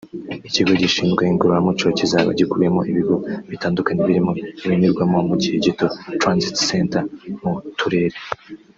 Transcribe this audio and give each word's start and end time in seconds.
Ikigo 0.47 0.71
gishinzwe 0.81 1.21
igororamuco 1.31 1.85
kizaba 1.97 2.29
gikubiyemo 2.39 2.81
ibigo 2.91 3.15
bitandukanye 3.51 4.01
birimo 4.07 4.31
ibinyurwamo 4.65 5.17
mu 5.29 5.35
gihe 5.41 5.55
gito 5.65 5.87
(Transit 6.21 6.55
centers) 6.69 7.09
mu 7.41 7.53
turere 7.79 8.17